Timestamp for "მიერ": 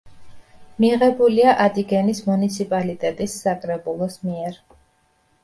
4.27-4.61